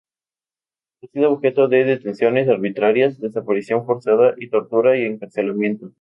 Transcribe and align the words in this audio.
Ha 1.03 1.07
sido 1.13 1.31
objeto 1.31 1.67
de 1.67 1.83
detenciones 1.83 2.49
arbitrarias, 2.49 3.19
desaparición 3.19 3.85
forzada, 3.85 4.33
tortura 4.49 4.97
y 4.97 5.03
encarcelamiento. 5.05 5.89